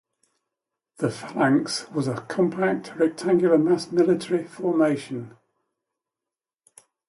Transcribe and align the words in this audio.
The 0.97 1.11
phalanx 1.11 1.87
was 1.91 2.07
a 2.07 2.21
compact, 2.21 2.95
rectangular 2.95 3.59
mass 3.59 3.91
military 3.91 4.47
formation. 4.47 5.37